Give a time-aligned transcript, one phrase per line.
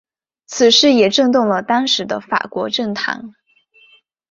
[0.47, 3.35] 此事也震动了当时的法国政坛。